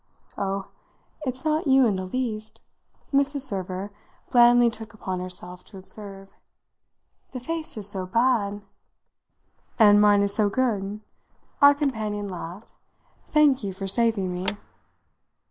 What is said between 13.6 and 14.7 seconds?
you for saving me!"